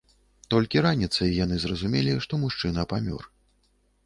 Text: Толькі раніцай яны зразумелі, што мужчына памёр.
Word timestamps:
Толькі 0.53 0.81
раніцай 0.85 1.29
яны 1.43 1.59
зразумелі, 1.67 2.17
што 2.27 2.41
мужчына 2.45 2.89
памёр. 2.97 3.23